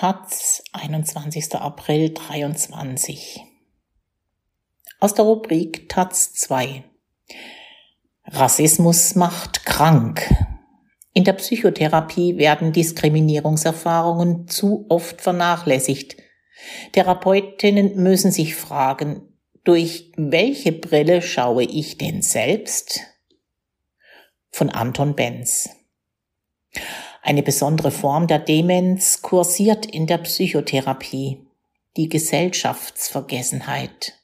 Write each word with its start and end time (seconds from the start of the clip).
Taz, 0.00 0.62
21. 0.74 1.56
April 1.56 2.14
23. 2.14 3.40
Aus 5.00 5.14
der 5.14 5.24
Rubrik 5.24 5.88
Taz 5.88 6.34
2. 6.34 6.84
Rassismus 8.26 9.16
macht 9.16 9.66
krank. 9.66 10.32
In 11.14 11.24
der 11.24 11.32
Psychotherapie 11.32 12.38
werden 12.38 12.72
Diskriminierungserfahrungen 12.72 14.46
zu 14.46 14.86
oft 14.88 15.20
vernachlässigt. 15.20 16.16
Therapeutinnen 16.92 17.96
müssen 17.96 18.30
sich 18.30 18.54
fragen, 18.54 19.36
durch 19.64 20.12
welche 20.16 20.70
Brille 20.70 21.22
schaue 21.22 21.64
ich 21.64 21.98
denn 21.98 22.22
selbst? 22.22 23.00
Von 24.52 24.70
Anton 24.70 25.16
Benz. 25.16 25.68
Eine 27.28 27.42
besondere 27.42 27.90
Form 27.90 28.26
der 28.26 28.38
Demenz 28.38 29.20
kursiert 29.20 29.84
in 29.84 30.06
der 30.06 30.16
Psychotherapie, 30.16 31.46
die 31.98 32.08
Gesellschaftsvergessenheit. 32.08 34.14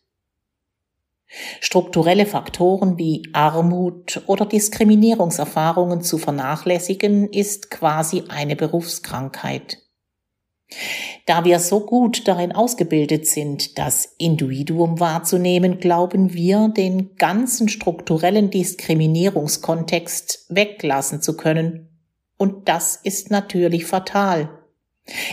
Strukturelle 1.60 2.24
Faktoren 2.24 2.96
wie 2.96 3.28
Armut 3.34 4.22
oder 4.26 4.46
Diskriminierungserfahrungen 4.46 6.00
zu 6.00 6.16
vernachlässigen 6.16 7.30
ist 7.30 7.70
quasi 7.70 8.24
eine 8.28 8.56
Berufskrankheit. 8.56 9.82
Da 11.26 11.44
wir 11.44 11.58
so 11.58 11.80
gut 11.80 12.26
darin 12.26 12.52
ausgebildet 12.52 13.26
sind, 13.26 13.76
das 13.76 14.14
Individuum 14.16 14.98
wahrzunehmen, 14.98 15.78
glauben 15.78 16.32
wir, 16.32 16.72
den 16.74 17.16
ganzen 17.16 17.68
strukturellen 17.68 18.48
Diskriminierungskontext 18.48 20.46
weglassen 20.48 21.20
zu 21.20 21.36
können 21.36 21.90
und 22.36 22.68
das 22.68 22.96
ist 22.96 23.30
natürlich 23.30 23.86
fatal, 23.86 24.58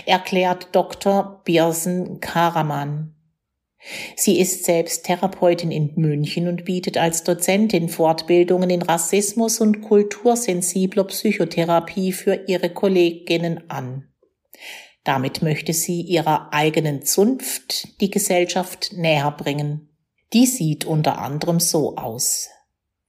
erklärt 0.05 0.69
Dr. 0.73 1.41
Birsen 1.43 2.19
Karaman. 2.19 3.15
Sie 4.15 4.39
ist 4.39 4.63
selbst 4.65 5.05
Therapeutin 5.05 5.71
in 5.71 5.93
München 5.95 6.47
und 6.47 6.65
bietet 6.65 6.97
als 6.97 7.23
Dozentin 7.23 7.89
Fortbildungen 7.89 8.69
in 8.69 8.83
Rassismus 8.83 9.59
und 9.59 9.81
kultursensibler 9.81 11.05
Psychotherapie 11.05 12.11
für 12.11 12.43
ihre 12.47 12.69
Kolleginnen 12.69 13.69
an. 13.69 14.07
Damit 15.03 15.41
möchte 15.41 15.73
sie 15.73 16.01
ihrer 16.01 16.53
eigenen 16.53 17.01
Zunft 17.01 17.99
die 18.01 18.11
Gesellschaft 18.11 18.93
näher 18.93 19.31
bringen. 19.31 19.89
Die 20.31 20.45
sieht 20.45 20.85
unter 20.85 21.17
anderem 21.17 21.59
so 21.59 21.95
aus. 21.97 22.49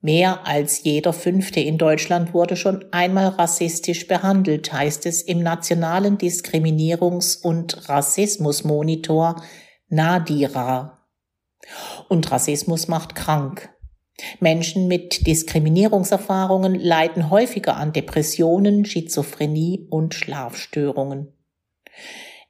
Mehr 0.05 0.49
als 0.49 0.83
jeder 0.83 1.13
Fünfte 1.13 1.61
in 1.61 1.79
Deutschland 1.79 2.35
wurde 2.35 2.57
schon 2.57 2.85
einmal 2.93 3.29
rassistisch 3.29 4.09
behandelt, 4.09 4.73
heißt 4.73 5.07
es 5.07 5.23
im 5.23 5.45
Nationalen 5.45 6.19
Diskriminierungs- 6.19 7.41
und 7.41 7.89
Rassismusmonitor 7.89 9.41
NADIRA. 9.89 10.99
Und 12.09 12.33
Rassismus 12.33 12.89
macht 12.89 13.15
krank. 13.15 13.73
Menschen 14.41 14.89
mit 14.89 15.25
Diskriminierungserfahrungen 15.25 16.75
leiden 16.75 17.31
häufiger 17.31 17.77
an 17.77 17.93
Depressionen, 17.93 18.85
Schizophrenie 18.85 19.87
und 19.89 20.15
Schlafstörungen. 20.15 21.33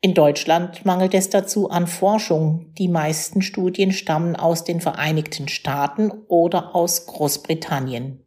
In 0.04 0.14
Deutschland 0.14 0.84
mangelt 0.84 1.14
es 1.14 1.30
dazu 1.30 1.70
an 1.70 1.86
Forschung. 1.86 2.74
Die 2.76 2.88
meisten 2.88 3.40
Studien 3.40 3.92
stammen 3.92 4.34
aus 4.34 4.64
den 4.64 4.80
Vereinigten 4.80 5.46
Staaten 5.46 6.10
oder 6.26 6.74
aus 6.74 7.06
Großbritannien. 7.06 8.26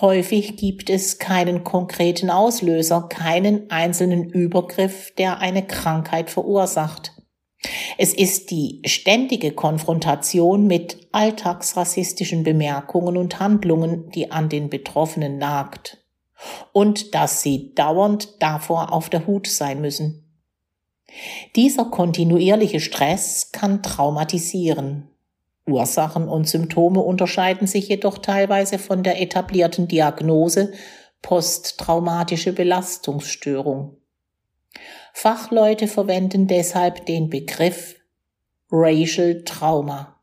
Häufig 0.00 0.56
gibt 0.56 0.90
es 0.90 1.20
keinen 1.20 1.62
konkreten 1.62 2.28
Auslöser, 2.28 3.02
keinen 3.02 3.70
einzelnen 3.70 4.24
Übergriff, 4.30 5.14
der 5.14 5.38
eine 5.38 5.64
Krankheit 5.64 6.28
verursacht. 6.28 7.12
Es 7.96 8.12
ist 8.12 8.50
die 8.50 8.82
ständige 8.84 9.52
Konfrontation 9.52 10.66
mit 10.66 11.08
alltagsrassistischen 11.12 12.42
Bemerkungen 12.42 13.16
und 13.16 13.38
Handlungen, 13.38 14.10
die 14.10 14.32
an 14.32 14.48
den 14.48 14.70
Betroffenen 14.70 15.38
nagt. 15.38 16.04
Und 16.72 17.14
dass 17.14 17.42
sie 17.42 17.74
dauernd 17.76 18.42
davor 18.42 18.92
auf 18.92 19.08
der 19.08 19.28
Hut 19.28 19.46
sein 19.46 19.80
müssen. 19.80 20.27
Dieser 21.56 21.86
kontinuierliche 21.86 22.80
Stress 22.80 23.50
kann 23.52 23.82
traumatisieren. 23.82 25.08
Ursachen 25.66 26.28
und 26.28 26.48
Symptome 26.48 27.00
unterscheiden 27.00 27.66
sich 27.66 27.88
jedoch 27.88 28.18
teilweise 28.18 28.78
von 28.78 29.02
der 29.02 29.20
etablierten 29.20 29.88
Diagnose 29.88 30.72
posttraumatische 31.22 32.52
Belastungsstörung. 32.52 33.96
Fachleute 35.12 35.88
verwenden 35.88 36.46
deshalb 36.46 37.06
den 37.06 37.28
Begriff 37.28 37.96
Racial 38.70 39.42
Trauma. 39.44 40.20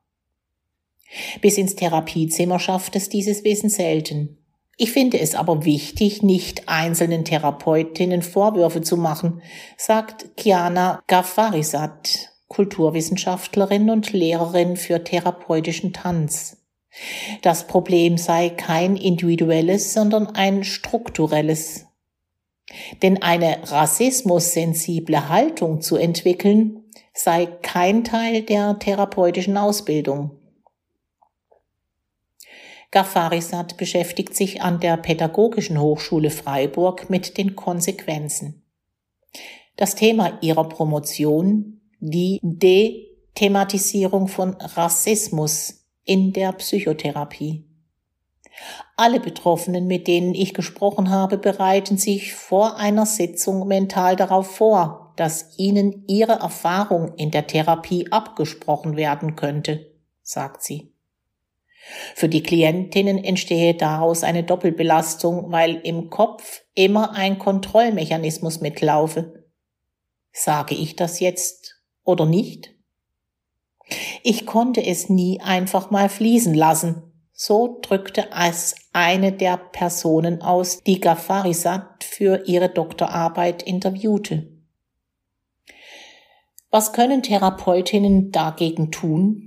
Bis 1.42 1.58
ins 1.58 1.76
Therapiezimmer 1.76 2.60
schafft 2.60 2.96
es 2.96 3.10
dieses 3.10 3.44
Wissen 3.44 3.70
selten. 3.70 4.38
Ich 4.78 4.92
finde 4.92 5.20
es 5.20 5.36
aber 5.36 5.64
wichtig, 5.64 6.22
nicht 6.22 6.68
einzelnen 6.68 7.24
Therapeutinnen 7.24 8.22
Vorwürfe 8.22 8.82
zu 8.82 8.98
machen, 8.98 9.42
sagt 9.78 10.36
Kiana 10.36 11.02
Gafarisat, 11.08 12.32
Kulturwissenschaftlerin 12.50 13.90
und 13.90 14.12
Lehrerin 14.12 14.76
für 14.76 15.04
therapeutischen 15.04 15.94
Tanz. 15.94 16.58
Das 17.42 17.68
Problem 17.68 18.18
sei 18.18 18.50
kein 18.50 18.98
individuelles, 18.98 19.94
sondern 19.94 20.28
ein 20.28 20.64
strukturelles. 20.64 21.86
Denn 23.02 23.22
eine 23.22 23.60
rassismussensible 23.72 25.30
Haltung 25.30 25.82
zu 25.82 25.96
entwickeln, 25.98 26.84
sei 27.14 27.46
kein 27.46 28.04
Teil 28.04 28.42
der 28.42 28.78
therapeutischen 28.80 29.58
Ausbildung. 29.58 30.32
Gafarisat 32.92 33.78
beschäftigt 33.78 34.36
sich 34.36 34.62
an 34.62 34.80
der 34.80 34.98
Pädagogischen 34.98 35.80
Hochschule 35.80 36.30
Freiburg 36.30 37.10
mit 37.10 37.38
den 37.38 37.56
Konsequenzen. 37.56 38.64
Das 39.76 39.96
Thema 39.96 40.38
ihrer 40.42 40.70
Promotion, 40.70 41.82
die 42.00 42.40
Dethematisierung 42.42 44.28
von 44.28 44.54
Rassismus 44.54 45.86
in 46.06 46.32
der 46.32 46.54
Psychotherapie. 46.54 47.66
Alle 48.96 49.20
Betroffenen, 49.20 49.88
mit 49.88 50.08
denen 50.08 50.34
ich 50.34 50.54
gesprochen 50.54 51.10
habe, 51.10 51.38
bereiten 51.38 51.98
sich 51.98 52.34
vor 52.34 52.78
einer 52.78 53.06
Sitzung 53.06 53.68
mental 53.68 54.16
darauf 54.16 54.56
vor, 54.56 55.14
dass 55.18 55.58
ihnen 55.58 56.06
ihre 56.08 56.40
Erfahrung 56.40 57.14
in 57.16 57.32
der 57.32 57.48
Therapie 57.48 58.12
abgesprochen 58.12 58.96
werden 58.96 59.36
könnte, 59.36 59.92
sagt 60.22 60.64
sie. 60.64 60.95
Für 62.16 62.30
die 62.30 62.42
Klientinnen 62.42 63.24
entstehe 63.24 63.76
daraus 63.76 64.24
eine 64.24 64.44
Doppelbelastung, 64.44 65.52
weil 65.52 65.76
im 65.76 66.10
Kopf 66.10 66.62
immer 66.74 67.12
ein 67.12 67.38
Kontrollmechanismus 67.38 68.62
mitlaufe. 68.62 69.46
Sage 70.32 70.76
ich 70.76 70.96
das 70.96 71.20
jetzt 71.20 71.82
oder 72.04 72.26
nicht? 72.26 72.74
Ich 74.24 74.46
konnte 74.46 74.84
es 74.84 75.10
nie 75.10 75.40
einfach 75.42 75.92
mal 75.92 76.10
fließen 76.10 76.56
lassen. 76.56 77.04
So 77.32 77.80
drückte 77.82 78.30
es 78.36 78.76
eine 78.94 79.32
der 79.32 79.58
Personen 79.58 80.42
aus, 80.42 80.82
die 80.84 81.00
Gafarisat 81.00 82.04
für 82.04 82.48
ihre 82.48 82.70
Doktorarbeit 82.70 83.62
interviewte. 83.62 84.52
Was 86.72 86.94
können 86.94 87.22
Therapeutinnen 87.22 88.32
dagegen 88.32 88.92
tun? 88.92 89.45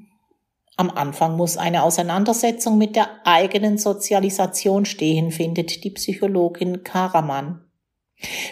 Am 0.79 0.91
Anfang 0.91 1.37
muss 1.37 1.57
eine 1.57 1.83
Auseinandersetzung 1.83 2.79
mit 2.79 2.95
der 2.95 3.09
eigenen 3.27 3.79
Sozialisation 3.79 4.85
stehen, 4.85 5.33
findet 5.33 5.83
die 5.83 5.91
Psychologin 5.91 6.85
Karaman. 6.85 7.65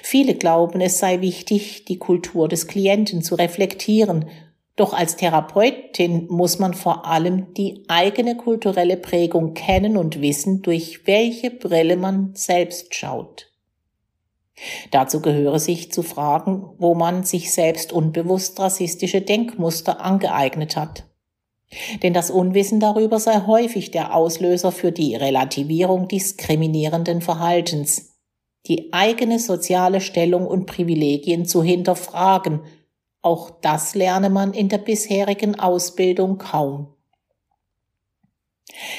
Viele 0.03 0.35
glauben, 0.35 0.81
es 0.81 0.99
sei 0.99 1.21
wichtig, 1.21 1.85
die 1.85 2.01
Kultur 2.01 2.49
des 2.49 2.67
Klienten 2.67 3.23
zu 3.23 3.37
reflektieren, 3.37 4.29
doch 4.75 4.93
als 4.93 5.15
Therapeutin 5.15 6.27
muss 6.29 6.59
man 6.59 6.75
vor 6.75 7.07
allem 7.07 7.55
die 7.55 7.85
eigene 7.87 8.37
kulturelle 8.37 8.97
Prägung 8.97 9.55
kennen 9.55 9.97
und 9.97 10.21
wissen, 10.21 10.63
durch 10.63 11.07
welche 11.07 11.53
Brille 11.53 11.97
man 11.97 12.33
selbst 12.35 12.93
schaut. 12.97 13.53
Dazu 14.91 15.23
gehöre 15.23 15.61
sich 15.61 15.93
zu 15.93 16.03
fragen, 16.03 16.71
wo 16.79 16.97
man 16.97 17.23
sich 17.23 17.53
selbst 17.53 17.93
unbewusst 17.93 18.59
rassistische 18.59 19.21
Denkmuster 19.21 20.01
angeeignet 20.01 20.77
hat. 20.77 21.05
Denn 22.03 22.15
das 22.15 22.31
Unwissen 22.31 22.81
darüber 22.81 23.19
sei 23.19 23.41
häufig 23.47 23.91
der 23.91 24.15
Auslöser 24.15 24.71
für 24.73 24.93
die 24.93 25.17
Relativierung 25.17 26.09
diskriminierenden 26.09 27.21
Verhaltens, 27.21 28.15
die 28.67 28.93
eigene 28.93 29.39
soziale 29.39 30.01
Stellung 30.01 30.47
und 30.47 30.67
Privilegien 30.67 31.45
zu 31.45 31.63
hinterfragen. 31.63 32.61
Auch 33.23 33.51
das 33.61 33.95
lerne 33.95 34.31
man 34.31 34.55
in 34.55 34.69
der 34.69 34.79
bisherigen 34.79 35.59
Ausbildung 35.59 36.39
kaum. 36.39 36.93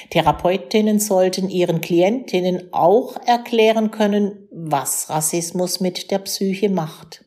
Therapeutinnen 0.09 0.99
sollten 0.99 1.49
ihren 1.49 1.81
Klientinnen 1.81 2.73
auch 2.73 3.15
erklären 3.25 3.91
können, 3.91 4.47
was 4.51 5.09
Rassismus 5.09 5.79
mit 5.79 6.11
der 6.11 6.19
Psyche 6.19 6.69
macht. 6.69 7.25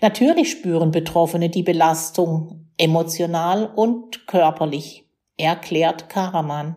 Natürlich 0.00 0.50
spüren 0.50 0.90
Betroffene 0.90 1.48
die 1.48 1.62
Belastung 1.62 2.67
emotional 2.78 3.66
und 3.74 4.26
körperlich, 4.26 5.04
erklärt 5.36 6.08
Karaman. 6.08 6.76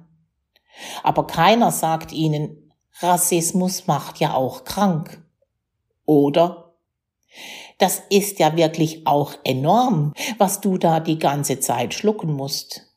Aber 1.03 1.27
keiner 1.27 1.71
sagt 1.71 2.11
ihnen, 2.11 2.73
Rassismus 2.99 3.87
macht 3.87 4.19
ja 4.19 4.33
auch 4.33 4.63
krank. 4.63 5.23
Oder? 6.05 6.73
Das 7.77 8.01
ist 8.09 8.39
ja 8.39 8.55
wirklich 8.57 9.07
auch 9.07 9.33
enorm, 9.43 10.13
was 10.37 10.61
du 10.61 10.77
da 10.77 10.99
die 10.99 11.17
ganze 11.17 11.59
Zeit 11.59 11.93
schlucken 11.93 12.33
musst. 12.33 12.87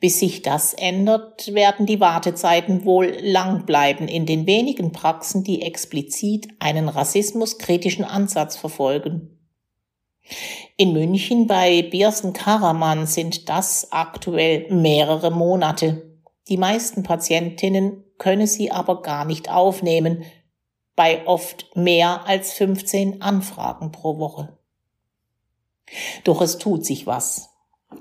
Bis 0.00 0.20
sich 0.20 0.42
das 0.42 0.74
ändert, 0.74 1.54
werden 1.54 1.86
die 1.86 2.00
Wartezeiten 2.00 2.84
wohl 2.84 3.16
lang 3.20 3.64
bleiben 3.64 4.06
in 4.06 4.26
den 4.26 4.46
wenigen 4.46 4.92
Praxen, 4.92 5.44
die 5.44 5.62
explizit 5.62 6.48
einen 6.58 6.88
rassismuskritischen 6.88 8.04
Ansatz 8.04 8.56
verfolgen. 8.56 9.37
In 10.76 10.92
München 10.92 11.46
bei 11.46 11.82
Biersen 11.82 12.32
Karaman 12.32 13.06
sind 13.06 13.48
das 13.48 13.92
aktuell 13.92 14.70
mehrere 14.70 15.30
Monate. 15.30 16.18
Die 16.48 16.56
meisten 16.56 17.02
Patientinnen 17.02 18.04
können 18.18 18.46
sie 18.46 18.70
aber 18.70 19.02
gar 19.02 19.24
nicht 19.24 19.50
aufnehmen, 19.50 20.24
bei 20.96 21.26
oft 21.26 21.76
mehr 21.76 22.26
als 22.26 22.52
15 22.52 23.22
Anfragen 23.22 23.92
pro 23.92 24.18
Woche. 24.18 24.58
Doch 26.24 26.40
es 26.42 26.58
tut 26.58 26.84
sich 26.84 27.06
was. 27.06 27.50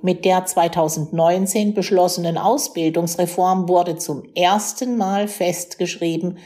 Mit 0.02 0.26
der 0.26 0.46
2019 0.46 1.74
beschlossenen 1.74 2.38
Ausbildungsreform 2.38 3.70
wurde 3.70 3.98
zum 3.98 4.24
ersten 4.36 4.98
Mal 4.98 5.28
festgeschrieben, 5.28 6.40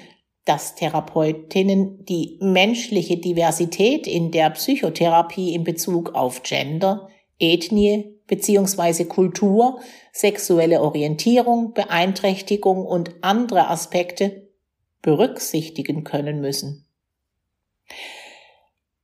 dass 0.46 0.76
Therapeutinnen 0.76 2.04
die 2.06 2.38
menschliche 2.42 3.18
Diversität 3.18 4.08
in 4.08 4.32
der 4.32 4.50
Psychotherapie 4.52 5.54
in 5.54 5.64
Bezug 5.64 6.16
auf 6.16 6.44
Gender, 6.44 7.08
Ethnie 7.40 8.16
bzw. 8.28 9.06
Kultur, 9.06 9.80
sexuelle 10.12 10.82
Orientierung, 10.82 11.74
Beeinträchtigung 11.74 12.86
und 12.86 13.16
andere 13.22 13.70
Aspekte 13.70 14.50
berücksichtigen 15.02 16.04
können 16.04 16.42
müssen. 16.42 16.86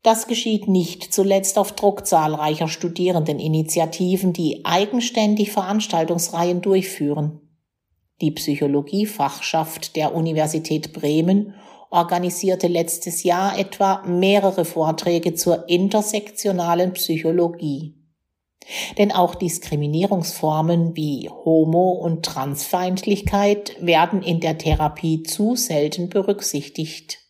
Das 0.04 0.28
geschieht 0.28 0.68
nicht 0.68 1.14
zuletzt 1.14 1.58
auf 1.58 1.74
Druck 1.74 2.08
zahlreicher 2.08 2.70
Studierendeninitiativen, 2.70 4.32
die 4.32 4.64
eigenständig 4.64 5.52
Veranstaltungsreihen 5.52 6.62
durchführen. 6.62 7.42
Die 8.22 8.32
Psychologiefachschaft 8.32 9.96
der 9.96 10.16
Universität 10.16 10.94
Bremen 10.94 11.54
organisierte 11.90 12.68
letztes 12.68 13.24
Jahr 13.24 13.58
etwa 13.58 14.04
mehrere 14.06 14.66
Vorträge 14.66 15.36
zur 15.36 15.70
intersektionalen 15.70 16.94
Psychologie. 16.94 17.96
Denn 18.98 19.12
auch 19.12 19.36
Diskriminierungsformen 19.36 20.96
wie 20.96 21.30
Homo- 21.30 21.94
und 21.94 22.26
Transfeindlichkeit 22.26 23.78
werden 23.80 24.22
in 24.22 24.40
der 24.42 24.58
Therapie 24.58 25.24
zu 25.24 25.56
selten 25.56 26.10
berücksichtigt. 26.10 27.27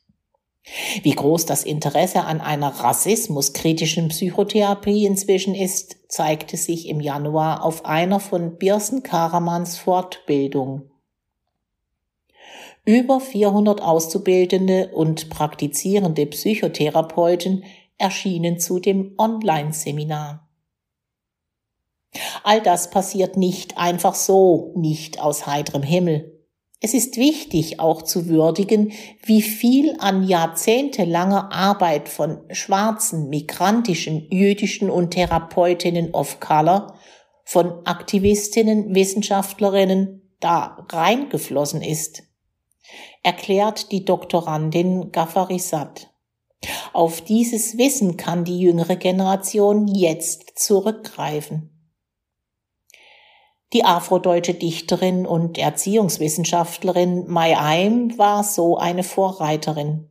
Wie 1.02 1.12
groß 1.12 1.46
das 1.46 1.64
Interesse 1.64 2.24
an 2.24 2.42
einer 2.42 2.68
rassismuskritischen 2.68 4.10
Psychotherapie 4.10 5.06
inzwischen 5.06 5.56
ist, 5.56 5.98
zeigte 6.10 6.58
sich 6.58 6.88
im 6.88 7.00
Januar 7.00 7.64
auf 7.64 7.86
einer 7.86 8.20
von 8.20 8.58
Birsen 8.58 9.04
Karamans 9.04 9.78
Fortbildung. 9.78 10.92
Über 12.86 13.20
400 13.20 13.82
Auszubildende 13.82 14.90
und 14.94 15.30
praktizierende 15.30 16.26
Psychotherapeuten 16.26 17.64
erschienen 17.98 18.60
zu 18.60 18.80
dem 18.80 19.14
Online-Seminar. 19.18 20.48
All 22.44 22.62
das 22.62 22.90
passiert 22.90 23.36
nicht 23.36 23.78
einfach 23.78 24.16
so, 24.16 24.72
nicht 24.76 25.22
aus 25.22 25.48
heiterem 25.48 25.84
Himmel. 25.84 26.37
Es 26.80 26.94
ist 26.94 27.18
wichtig 27.18 27.80
auch 27.80 28.04
zu 28.04 28.28
würdigen, 28.28 28.92
wie 29.24 29.42
viel 29.42 29.96
an 30.00 30.28
jahrzehntelanger 30.28 31.52
Arbeit 31.52 32.08
von 32.08 32.42
schwarzen, 32.52 33.30
migrantischen, 33.30 34.28
jüdischen 34.30 34.92
und 34.92 35.12
Therapeutinnen 35.12 36.14
of 36.14 36.40
Color, 36.40 36.94
von 37.44 37.86
Aktivistinnen, 37.86 38.94
Wissenschaftlerinnen 38.94 40.36
da 40.40 40.86
reingeflossen 40.92 41.82
ist, 41.82 42.24
erklärt 43.24 43.92
die 43.92 44.06
Doktorandin 44.06 45.12
Gafarisat. 45.12 46.14
Auf 46.94 47.22
dieses 47.22 47.78
Wissen 47.78 48.18
kann 48.18 48.44
die 48.44 48.60
jüngere 48.60 48.98
Generation 48.98 49.88
jetzt 49.88 50.60
zurückgreifen. 50.60 51.77
Die 53.74 53.84
afrodeutsche 53.84 54.54
Dichterin 54.54 55.26
und 55.26 55.58
Erziehungswissenschaftlerin 55.58 57.28
Mai 57.28 57.58
Eim 57.58 58.18
war 58.18 58.44
so 58.44 58.78
eine 58.78 59.04
Vorreiterin. 59.04 60.10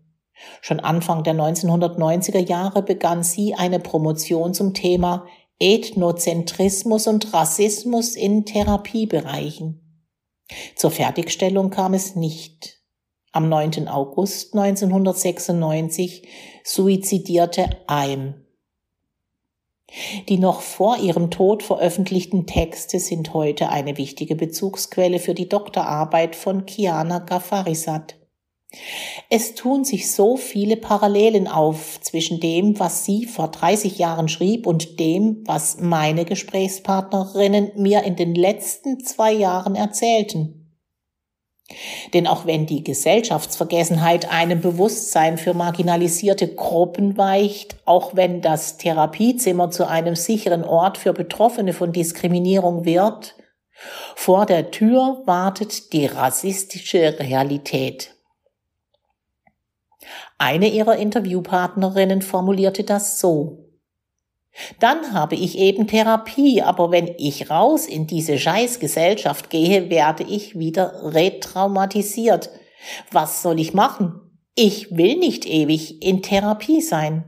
Schon 0.61 0.81
Anfang 0.81 1.23
der 1.23 1.35
1990er 1.35 2.47
Jahre 2.47 2.82
begann 2.82 3.23
sie 3.23 3.55
eine 3.55 3.81
Promotion 3.81 4.53
zum 4.53 4.75
Thema 4.75 5.26
Ethnozentrismus 5.58 7.06
und 7.06 7.32
Rassismus 7.32 8.14
in 8.14 8.44
Therapiebereichen. 8.44 10.05
Zur 10.76 10.91
Fertigstellung 10.91 11.70
kam 11.70 11.94
es 11.94 12.14
nicht. 12.14 12.82
Am 13.32 13.49
9. 13.49 13.88
August 13.88 14.55
1996 14.55 16.29
suizidierte 16.62 17.69
Eim. 17.87 18.45
Die 20.29 20.38
noch 20.38 20.61
vor 20.61 20.99
ihrem 20.99 21.31
Tod 21.31 21.62
veröffentlichten 21.62 22.47
Texte 22.47 22.99
sind 22.99 23.35
heute 23.35 23.69
eine 23.69 23.97
wichtige 23.97 24.35
Bezugsquelle 24.35 25.21
für 25.21 25.35
die 25.35 25.49
Doktorarbeit 25.49 26.35
von 26.35 26.67
Kiana 26.67 27.21
Gafarisat. 27.21 28.17
Es 29.31 29.55
tun 29.55 29.85
sich 29.85 30.11
so 30.11 30.37
viele 30.37 30.77
Parallelen 30.77 31.47
auf 31.47 32.00
zwischen 32.00 32.41
dem, 32.41 32.79
was 32.79 33.05
sie 33.05 33.27
vor 33.27 33.49
30 33.49 33.99
Jahren 33.99 34.29
schrieb 34.29 34.67
und 34.67 34.99
dem, 34.99 35.43
was 35.47 35.79
meine 35.81 36.25
Gesprächspartnerinnen 36.25 37.71
mir 37.77 38.03
in 38.03 38.17
den 38.17 38.35
letzten 38.35 39.00
zwei 39.00 39.33
Jahren 39.33 39.77
erzählten. 39.77 40.65
Denn 42.14 42.28
auch 42.28 42.46
wenn 42.46 42.66
die 42.66 42.84
Gesellschaftsvergessenheit 42.84 44.30
einem 44.30 44.61
Bewusstsein 44.61 45.37
für 45.37 45.52
marginalisierte 45.52 46.54
Gruppen 46.54 47.16
weicht, 47.16 47.76
auch 47.85 48.14
wenn 48.14 48.40
das 48.40 48.76
Therapiezimmer 48.76 49.70
zu 49.70 49.88
einem 49.88 50.14
sicheren 50.14 50.62
Ort 50.62 50.96
für 50.96 51.12
Betroffene 51.12 51.73
von 51.73 51.92
Diskriminierung 51.92 52.85
wird, 52.85 53.35
vor 54.14 54.46
der 54.46 54.70
Tür 54.70 55.23
wartet 55.26 55.92
die 55.92 56.06
rassistische 56.06 57.18
Realität. 57.18 58.14
Eine 60.38 60.68
ihrer 60.68 60.96
Interviewpartnerinnen 60.96 62.23
formulierte 62.23 62.85
das 62.85 63.18
so. 63.18 63.65
Dann 64.80 65.12
habe 65.12 65.34
ich 65.34 65.58
eben 65.58 65.86
Therapie, 65.86 66.62
aber 66.62 66.90
wenn 66.90 67.14
ich 67.18 67.50
raus 67.50 67.86
in 67.86 68.06
diese 68.06 68.38
Scheißgesellschaft 68.38 69.50
gehe, 69.50 69.90
werde 69.90 70.25
ich 70.25 70.58
wieder 70.58 70.92
retraumatisiert. 71.14 72.50
Was 73.10 73.42
soll 73.42 73.60
ich 73.60 73.75
machen? 73.75 74.20
Ich 74.54 74.96
will 74.96 75.16
nicht 75.16 75.46
ewig 75.46 76.02
in 76.02 76.22
Therapie 76.22 76.80
sein. 76.80 77.25